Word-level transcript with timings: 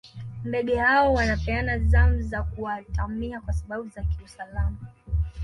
ndege 0.43 0.75
hao 0.75 1.13
wanapeana 1.13 1.79
zamu 1.79 2.21
za 2.21 2.43
kuatamia 2.43 3.41
kwa 3.41 3.53
sababu 3.53 3.89
za 3.89 4.01
kiusalama 4.03 4.77